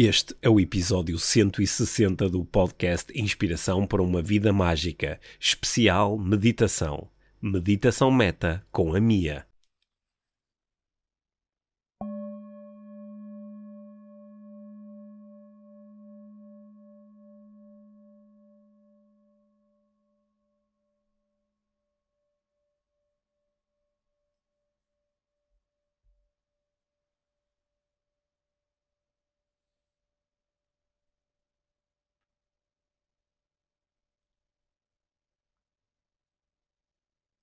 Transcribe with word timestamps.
Este 0.00 0.32
é 0.40 0.48
o 0.48 0.60
episódio 0.60 1.18
160 1.18 2.28
do 2.28 2.44
podcast 2.44 3.12
Inspiração 3.20 3.84
para 3.84 4.00
uma 4.00 4.22
Vida 4.22 4.52
Mágica, 4.52 5.18
especial 5.40 6.16
Meditação. 6.16 7.08
Meditação 7.42 8.08
Meta 8.08 8.64
com 8.70 8.94
a 8.94 9.00
Mia. 9.00 9.47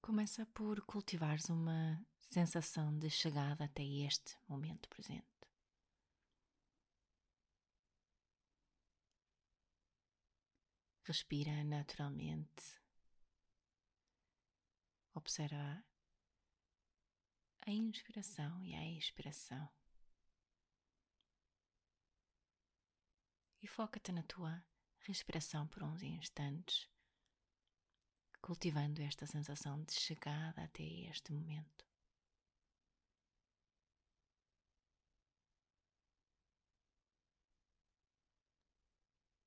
Começa 0.06 0.46
por 0.46 0.86
cultivares 0.86 1.50
uma 1.50 2.00
sensação 2.30 2.96
de 2.96 3.10
chegada 3.10 3.66
até 3.66 3.82
este 3.84 4.38
momento 4.48 4.88
presente. 4.88 5.26
Respira 11.06 11.64
naturalmente. 11.64 12.80
Observa 15.16 15.84
a 17.66 17.72
inspiração 17.72 18.64
e 18.64 18.76
a 18.76 18.88
expiração. 18.88 19.68
E 23.60 23.68
foca-te 23.68 24.12
na 24.12 24.22
tua 24.22 24.64
respiração 25.00 25.68
por 25.68 25.82
uns 25.82 26.04
instantes 26.04 26.95
cultivando 28.46 29.02
esta 29.02 29.26
sensação 29.26 29.82
de 29.86 29.94
chegada 29.94 30.64
até 30.64 30.84
este 30.84 31.34
momento. 31.34 31.84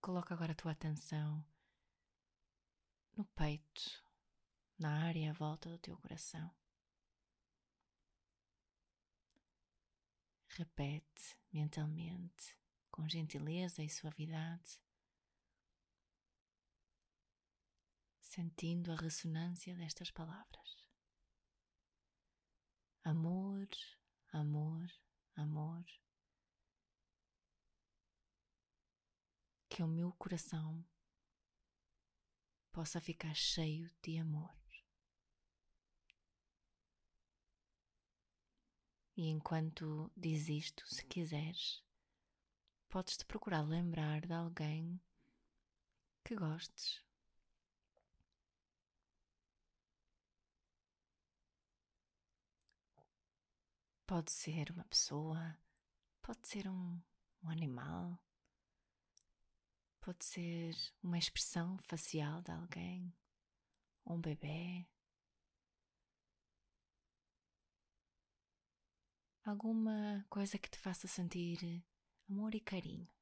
Coloca 0.00 0.34
agora 0.34 0.50
a 0.50 0.54
tua 0.56 0.72
atenção 0.72 1.46
no 3.16 3.24
peito, 3.24 4.04
na 4.76 5.04
área 5.04 5.30
à 5.30 5.32
volta 5.32 5.70
do 5.70 5.78
teu 5.78 5.96
coração. 5.98 6.52
Repete 10.48 11.38
mentalmente, 11.52 12.58
com 12.90 13.08
gentileza 13.08 13.80
e 13.80 13.88
suavidade, 13.88 14.80
sentindo 18.38 18.92
a 18.92 18.94
ressonância 18.94 19.74
destas 19.74 20.12
palavras. 20.12 20.86
Amor, 23.02 23.66
amor, 24.32 24.86
amor. 25.34 25.84
Que 29.68 29.82
o 29.82 29.88
meu 29.88 30.12
coração 30.12 30.86
possa 32.70 33.00
ficar 33.00 33.34
cheio 33.34 33.90
de 34.00 34.18
amor. 34.18 34.56
E 39.16 39.26
enquanto 39.30 40.12
diz 40.16 40.48
isto, 40.48 40.86
se 40.86 41.04
quiseres, 41.06 41.82
podes-te 42.88 43.24
procurar 43.24 43.62
lembrar 43.62 44.24
de 44.24 44.32
alguém 44.32 45.02
que 46.22 46.36
gostes 46.36 47.07
Pode 54.08 54.32
ser 54.32 54.70
uma 54.70 54.84
pessoa, 54.84 55.54
pode 56.22 56.48
ser 56.48 56.66
um, 56.66 56.98
um 57.42 57.50
animal, 57.50 58.18
pode 60.00 60.24
ser 60.24 60.74
uma 61.02 61.18
expressão 61.18 61.76
facial 61.76 62.40
de 62.40 62.50
alguém, 62.50 63.12
um 64.06 64.18
bebê. 64.18 64.88
Alguma 69.44 70.24
coisa 70.30 70.56
que 70.56 70.70
te 70.70 70.78
faça 70.78 71.06
sentir 71.06 71.84
amor 72.30 72.54
e 72.54 72.60
carinho. 72.60 73.17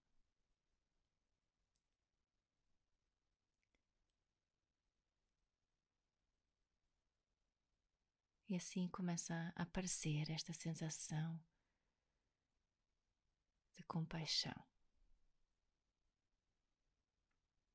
E 8.49 8.55
assim 8.55 8.87
começa 8.89 9.53
a 9.57 9.63
aparecer 9.63 10.31
esta 10.31 10.53
sensação 10.53 11.41
de 13.75 13.83
compaixão. 13.83 14.55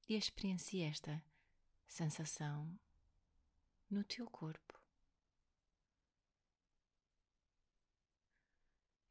E 0.08 0.16
experiencia 0.16 0.88
esta 0.88 1.24
sensação 1.88 2.80
no 3.90 4.04
teu 4.06 4.30
corpo. 4.30 4.80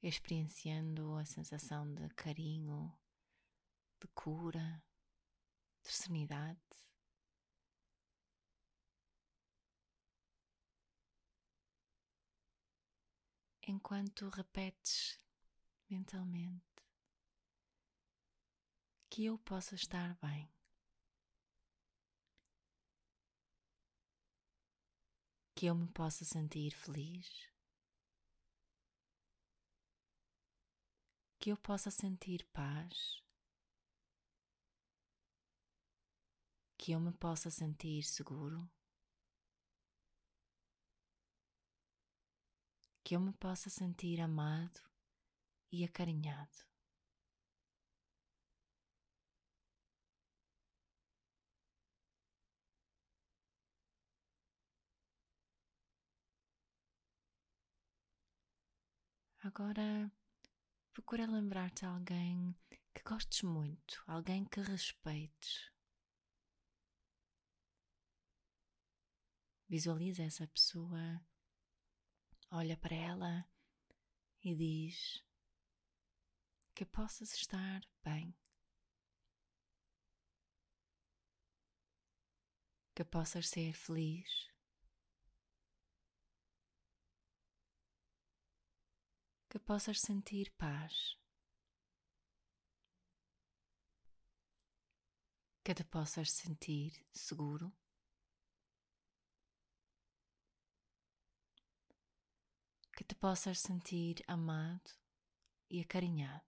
Experienciando 0.03 1.15
a 1.16 1.27
sensação 1.27 1.92
de 1.92 2.09
carinho, 2.15 2.91
de 4.00 4.09
cura, 4.09 4.82
de 5.82 5.92
serenidade. 5.92 6.59
Enquanto 13.71 14.29
repetes 14.31 15.21
mentalmente 15.89 16.65
que 19.09 19.25
eu 19.25 19.39
possa 19.39 19.77
estar 19.77 20.15
bem. 20.21 20.53
Que 25.55 25.67
eu 25.67 25.75
me 25.75 25.87
possa 25.89 26.25
sentir 26.25 26.75
feliz. 26.75 27.49
Que 31.39 31.51
eu 31.51 31.57
possa 31.57 31.91
sentir 31.91 32.45
paz. 32.53 33.23
Que 36.77 36.93
eu 36.93 37.01
me 37.01 37.13
possa 37.13 37.51
sentir 37.51 38.03
seguro. 38.03 38.69
Que 43.10 43.16
eu 43.16 43.21
me 43.21 43.32
possa 43.32 43.69
sentir 43.69 44.21
amado 44.21 44.81
e 45.72 45.84
acarinhado. 45.84 46.56
Agora 59.42 60.09
procura 60.92 61.27
lembrar-te 61.27 61.84
alguém 61.84 62.54
que 62.94 63.03
gostes 63.03 63.42
muito, 63.42 64.04
alguém 64.06 64.44
que 64.44 64.60
respeites. 64.60 65.72
Visualiza 69.69 70.22
essa 70.22 70.47
pessoa 70.47 71.21
olha 72.50 72.77
para 72.77 72.94
ela 72.94 73.49
e 74.43 74.55
diz 74.55 75.25
que 76.75 76.84
possas 76.84 77.33
estar 77.34 77.81
bem, 78.03 78.34
que 82.95 83.04
possas 83.04 83.48
ser 83.48 83.72
feliz, 83.72 84.51
que 89.48 89.59
possas 89.59 90.01
sentir 90.01 90.51
paz. 90.53 91.19
Que 95.63 95.75
te 95.75 95.84
possas 95.84 96.30
sentir 96.33 97.07
seguro 97.13 97.79
que 103.01 103.05
te 103.05 103.15
possas 103.15 103.59
sentir 103.59 104.23
amado 104.29 104.91
e 105.71 105.81
acarinhado. 105.81 106.45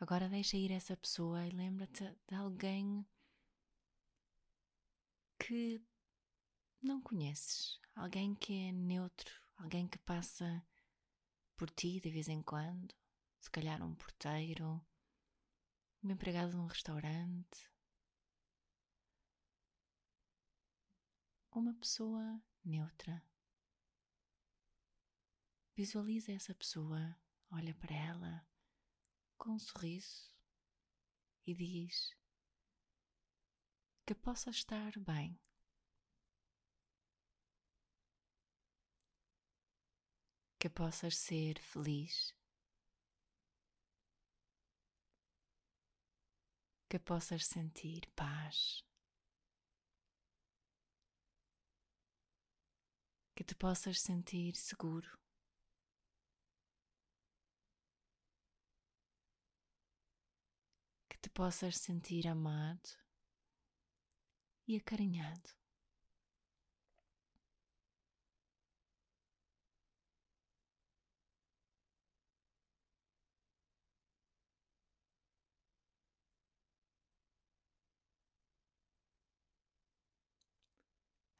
Agora 0.00 0.30
deixa 0.30 0.56
ir 0.56 0.70
essa 0.70 0.96
pessoa 0.96 1.46
e 1.46 1.50
lembra-te 1.50 2.16
de 2.26 2.34
alguém 2.34 3.06
que 5.38 5.84
não 6.80 7.02
conheces, 7.02 7.78
alguém 7.94 8.34
que 8.34 8.68
é 8.68 8.72
neutro, 8.72 9.34
alguém 9.58 9.86
que 9.86 9.98
passa 9.98 10.66
por 11.58 11.68
ti 11.68 12.00
de 12.00 12.10
vez 12.10 12.30
em 12.30 12.40
quando, 12.42 12.94
se 13.38 13.50
calhar 13.50 13.82
um 13.82 13.94
porteiro, 13.94 14.82
um 16.02 16.10
empregado 16.10 16.52
de 16.52 16.56
um 16.56 16.64
restaurante, 16.64 17.75
uma 21.58 21.74
pessoa 21.74 22.42
neutra. 22.62 23.24
Visualiza 25.74 26.32
essa 26.32 26.54
pessoa, 26.54 27.18
olha 27.50 27.74
para 27.74 27.94
ela 27.94 28.46
com 29.38 29.52
um 29.52 29.58
sorriso 29.58 30.30
e 31.46 31.54
diz 31.54 32.14
que 34.04 34.14
possa 34.14 34.50
estar 34.50 34.98
bem. 34.98 35.40
Que 40.58 40.68
possas 40.68 41.16
ser 41.16 41.58
feliz. 41.60 42.34
Que 46.88 46.98
possas 46.98 47.46
sentir 47.46 48.06
paz. 48.14 48.85
Que 53.36 53.44
te 53.44 53.54
possas 53.54 54.00
sentir 54.00 54.56
seguro. 54.56 55.10
Que 61.06 61.18
te 61.18 61.28
possas 61.28 61.76
sentir 61.76 62.26
amado 62.26 62.88
e 64.66 64.78
acarinhado. 64.78 65.65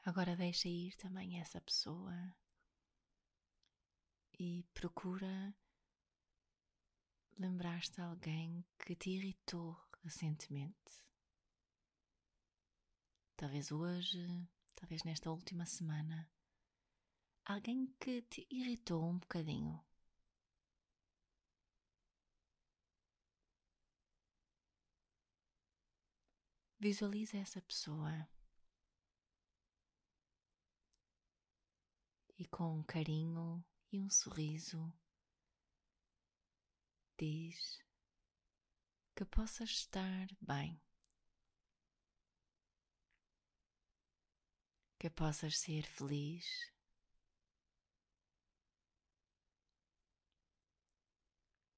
Agora 0.06 0.36
deixa 0.36 0.68
ir 0.68 0.94
também 0.94 1.40
essa 1.40 1.60
pessoa 1.60 2.14
e 4.38 4.62
procura 4.72 5.52
lembrar-te 7.36 8.00
alguém 8.00 8.64
que 8.78 8.94
te 8.94 9.10
irritou 9.10 9.76
recentemente. 10.04 11.04
Talvez 13.36 13.72
hoje, 13.72 14.48
talvez 14.76 15.02
nesta 15.02 15.28
última 15.28 15.66
semana. 15.66 16.30
Alguém 17.44 17.92
que 17.98 18.22
te 18.22 18.46
irritou 18.48 19.04
um 19.04 19.18
bocadinho. 19.18 19.84
Visualiza 26.78 27.38
essa 27.38 27.60
pessoa 27.60 28.28
e 32.38 32.46
com 32.46 32.78
um 32.78 32.82
carinho 32.82 33.64
e 33.90 34.00
um 34.00 34.10
sorriso 34.10 34.92
diz 37.18 37.78
que 39.14 39.24
possas 39.24 39.70
estar 39.70 40.28
bem, 40.40 40.78
que 44.98 45.08
possas 45.08 45.58
ser 45.58 45.86
feliz. 45.86 46.74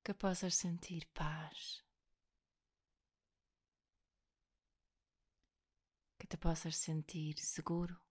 Que 0.02 0.14
possas 0.14 0.54
sentir 0.54 1.06
paz, 1.12 1.84
que 6.18 6.26
te 6.26 6.38
possas 6.38 6.76
sentir 6.76 7.38
seguro. 7.38 8.07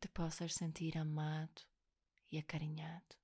Te 0.00 0.08
possas 0.08 0.54
sentir 0.54 0.96
amado 0.98 1.62
e 2.30 2.38
acarinhado. 2.38 3.16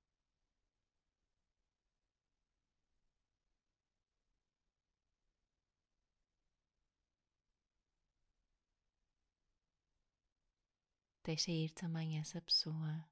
Deixa 11.23 11.51
ir 11.51 11.71
também 11.71 12.19
essa 12.19 12.39
pessoa 12.41 13.03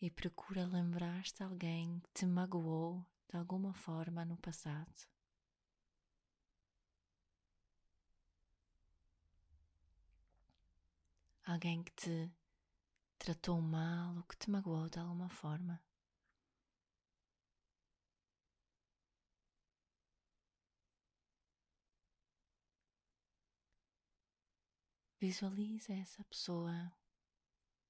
e 0.00 0.10
procura 0.10 0.64
lembrar-te 0.66 1.42
alguém 1.42 2.00
que 2.00 2.10
te 2.12 2.26
magoou 2.26 3.04
de 3.28 3.36
alguma 3.36 3.74
forma 3.74 4.24
no 4.24 4.36
passado. 4.36 4.94
Alguém 11.48 11.82
que 11.82 11.92
te 11.92 12.30
tratou 13.18 13.58
mal 13.62 14.16
ou 14.16 14.22
que 14.24 14.36
te 14.36 14.50
magoou 14.50 14.88
de 14.90 14.98
alguma 14.98 15.30
forma. 15.30 15.82
Visualiza 25.18 25.94
essa 25.94 26.22
pessoa 26.24 26.92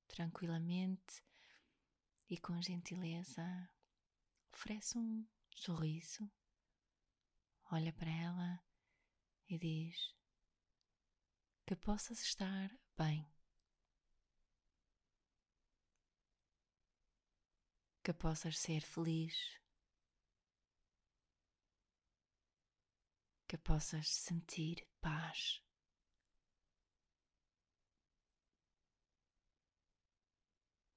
tranquilamente 0.07 1.25
e 2.31 2.39
com 2.39 2.63
gentileza. 2.63 3.69
Oferece 4.53 4.97
um 4.97 5.27
sorriso, 5.55 6.31
olha 7.73 7.93
para 7.93 8.11
ela 8.11 8.65
e 9.49 9.59
diz 9.59 10.17
que 11.67 11.75
possas 11.75 12.23
estar 12.23 12.71
bem. 12.97 13.38
Que 18.09 18.15
possas 18.15 18.57
ser 18.57 18.81
feliz, 18.81 19.61
que 23.47 23.59
possas 23.59 24.09
sentir 24.09 24.89
paz. 24.99 25.63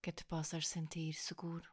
Que 0.01 0.13
te 0.13 0.23
possas 0.23 0.65
sentir 0.69 1.13
seguro. 1.13 1.69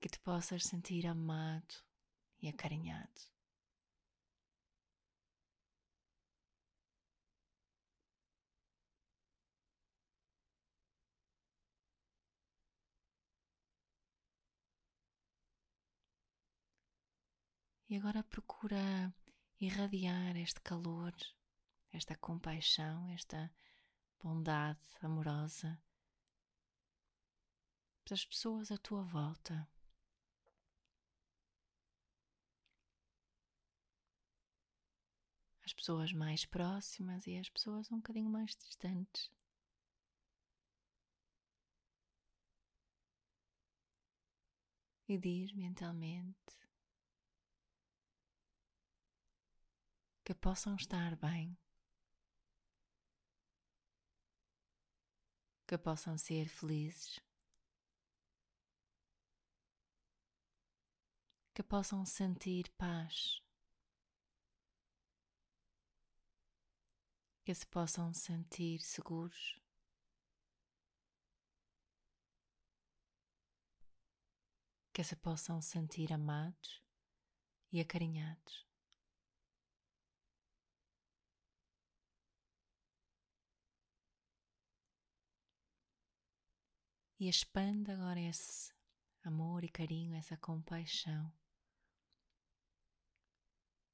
Que 0.00 0.08
te 0.08 0.18
possas 0.20 0.62
sentir 0.62 1.06
amado 1.06 1.84
e 2.40 2.48
acarinhado. 2.48 3.35
E 17.88 17.96
agora 17.96 18.24
procura 18.24 19.14
irradiar 19.60 20.36
este 20.36 20.60
calor, 20.60 21.14
esta 21.92 22.16
compaixão, 22.16 23.08
esta 23.10 23.50
bondade 24.20 24.80
amorosa 25.00 25.80
para 28.04 28.14
as 28.14 28.24
pessoas 28.24 28.70
à 28.70 28.78
tua 28.78 29.02
volta. 29.02 29.68
As 35.64 35.72
pessoas 35.72 36.12
mais 36.12 36.44
próximas 36.44 37.26
e 37.26 37.36
as 37.36 37.48
pessoas 37.48 37.90
um 37.90 37.96
bocadinho 37.96 38.30
mais 38.30 38.54
distantes. 38.56 39.30
E 45.08 45.18
diz 45.18 45.52
mentalmente: 45.52 46.56
que 50.26 50.34
possam 50.34 50.74
estar 50.74 51.14
bem, 51.14 51.56
que 55.68 55.78
possam 55.78 56.18
ser 56.18 56.48
felizes, 56.48 57.20
que 61.54 61.62
possam 61.62 62.04
sentir 62.04 62.68
paz, 62.70 63.40
que 67.44 67.54
se 67.54 67.64
possam 67.64 68.12
sentir 68.12 68.80
seguros. 68.80 69.60
que 74.92 75.04
se 75.04 75.14
possam 75.14 75.60
sentir 75.60 76.10
amados 76.10 76.82
e 77.70 77.82
acarinhados. 77.82 78.65
E 87.18 87.28
expande 87.28 87.90
agora 87.90 88.20
esse 88.20 88.74
amor 89.22 89.64
e 89.64 89.68
carinho, 89.68 90.14
essa 90.14 90.36
compaixão 90.36 91.32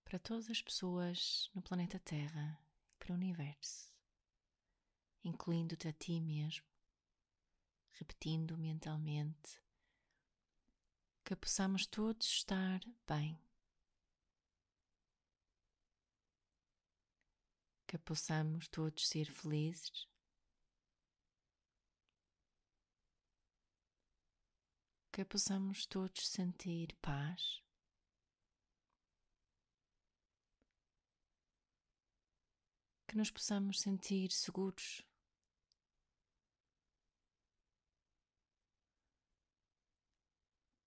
para 0.04 0.18
todas 0.18 0.50
as 0.50 0.60
pessoas 0.60 1.50
no 1.54 1.62
planeta 1.62 1.98
Terra 1.98 2.62
e 2.90 2.96
para 2.98 3.12
o 3.12 3.14
universo, 3.14 3.90
incluindo-te 5.24 5.88
a 5.88 5.92
ti 5.92 6.20
mesmo, 6.20 6.66
repetindo 7.92 8.58
mentalmente 8.58 9.62
que 11.24 11.36
possamos 11.36 11.86
todos 11.86 12.26
estar 12.26 12.80
bem. 13.08 13.40
Que 17.86 17.96
possamos 17.96 18.68
todos 18.68 19.08
ser 19.08 19.30
felizes. 19.30 20.11
Que 25.12 25.24
possamos 25.24 25.86
todos 25.86 26.26
sentir 26.26 26.96
paz. 27.02 27.62
Que 33.06 33.16
nos 33.16 33.30
possamos 33.30 33.78
sentir 33.80 34.32
seguros 34.32 35.04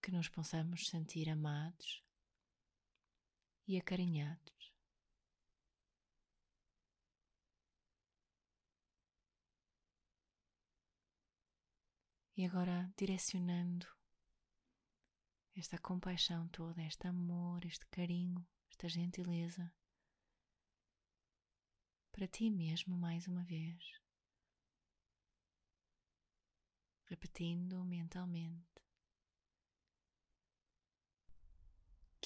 que 0.05 0.11
nos 0.11 0.29
possamos 0.29 0.87
sentir 0.87 1.27
amados 1.31 2.03
e 3.67 3.75
acarinhados. 3.75 4.73
E 12.37 12.45
agora 12.45 12.93
direcionando 12.95 13.94
esta 15.55 15.77
compaixão 15.77 16.47
toda, 16.49 16.83
este 16.83 17.07
amor, 17.07 17.65
este 17.65 17.85
carinho, 17.87 18.45
esta 18.69 18.89
gentileza 18.89 19.73
para 22.11 22.27
ti 22.27 22.49
mesmo 22.49 22.95
mais 22.97 23.27
uma 23.27 23.43
vez, 23.43 23.83
repetindo 27.05 27.83
mentalmente. 27.83 28.75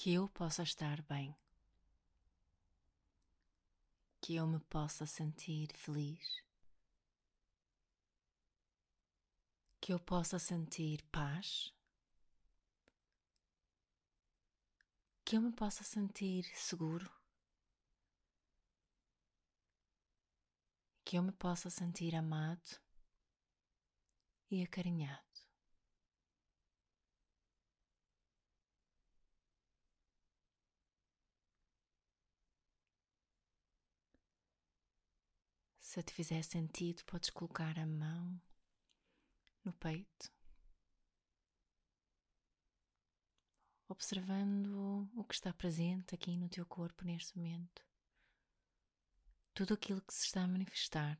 que 0.02 0.14
eu 0.14 0.30
possa 0.30 0.62
estar 0.62 1.02
bem, 1.02 1.36
que 4.18 4.34
eu 4.34 4.46
me 4.46 4.58
possa 4.58 5.04
sentir 5.04 5.68
feliz, 5.76 6.42
que 9.78 9.92
eu 9.92 10.00
possa 10.00 10.38
sentir 10.38 11.02
paz, 11.12 11.74
que 15.30 15.36
eu 15.36 15.40
me 15.40 15.52
possa 15.52 15.84
sentir 15.84 16.44
seguro, 16.56 17.08
que 21.04 21.16
eu 21.16 21.22
me 21.22 21.30
possa 21.30 21.70
sentir 21.70 22.16
amado 22.16 22.80
e 24.50 24.60
acarinhado. 24.60 25.22
Se 35.78 36.02
te 36.02 36.12
fizer 36.12 36.42
sentido, 36.42 37.04
podes 37.04 37.30
colocar 37.30 37.78
a 37.78 37.86
mão 37.86 38.42
no 39.64 39.72
peito, 39.74 40.32
observando 43.90 45.10
o 45.16 45.24
que 45.24 45.34
está 45.34 45.52
presente 45.52 46.14
aqui 46.14 46.36
no 46.36 46.48
teu 46.48 46.64
corpo 46.64 47.04
neste 47.04 47.36
momento. 47.36 47.84
Tudo 49.52 49.74
aquilo 49.74 50.00
que 50.00 50.14
se 50.14 50.26
está 50.26 50.44
a 50.44 50.48
manifestar 50.48 51.18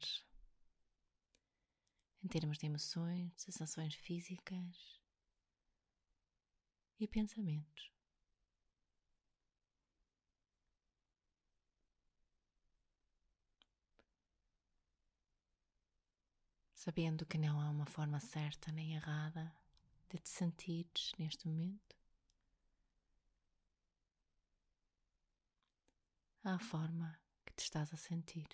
em 2.23 2.29
termos 2.29 2.59
de 2.59 2.67
emoções, 2.67 3.33
sensações 3.37 3.95
físicas 3.95 5.01
e 6.99 7.09
pensamentos. 7.09 7.91
sabendo 16.73 17.27
que 17.27 17.37
não 17.37 17.61
há 17.61 17.69
uma 17.69 17.85
forma 17.85 18.19
certa 18.21 18.73
nem 18.73 18.95
errada 18.95 19.55
de 20.09 20.19
te 20.19 20.31
sentires 20.31 21.13
neste 21.19 21.47
momento. 21.47 22.00
A 26.43 26.59
forma 26.59 27.21
que 27.45 27.53
te 27.53 27.65
estás 27.65 27.93
a 27.93 27.99
sentir. 27.99 28.49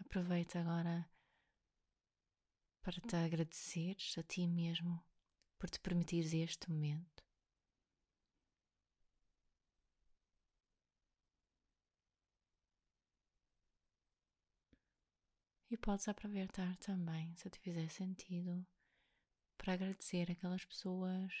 Aproveita 0.00 0.58
agora 0.58 1.08
para 2.82 3.00
te 3.00 3.16
agradeceres 3.16 4.18
a 4.18 4.22
ti 4.24 4.48
mesmo 4.48 5.04
por 5.56 5.70
te 5.70 5.78
permitires 5.78 6.34
este 6.34 6.68
momento. 6.68 7.22
E 15.70 15.76
podes 15.76 16.08
aproveitar 16.08 16.76
também, 16.78 17.34
se 17.36 17.48
te 17.48 17.58
fizer 17.60 17.88
sentido, 17.88 18.66
para 19.64 19.72
agradecer 19.72 20.30
aquelas 20.30 20.62
pessoas 20.62 21.32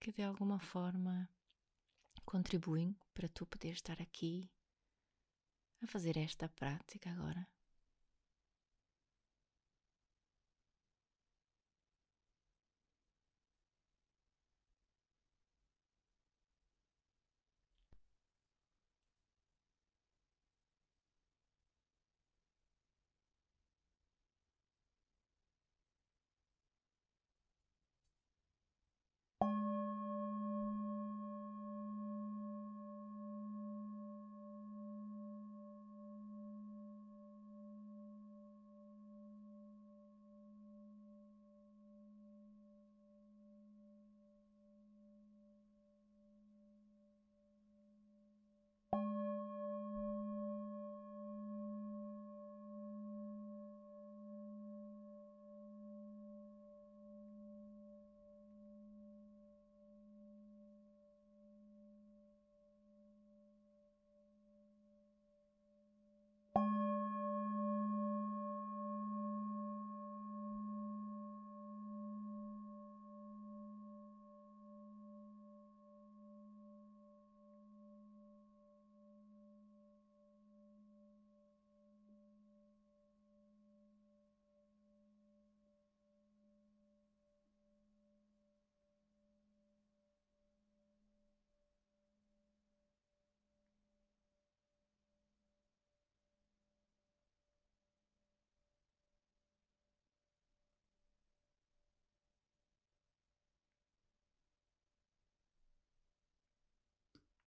que 0.00 0.10
de 0.10 0.22
alguma 0.22 0.58
forma 0.58 1.28
contribuem 2.24 2.98
para 3.12 3.28
tu 3.28 3.44
poder 3.44 3.72
estar 3.72 4.00
aqui 4.00 4.50
a 5.82 5.86
fazer 5.86 6.16
esta 6.16 6.48
prática 6.48 7.10
agora. 7.10 7.46